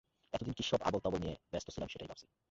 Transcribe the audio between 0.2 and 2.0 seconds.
এতদিন কিসব আবোল তাবোল নিয়ে ব্যস্ত ছিলাম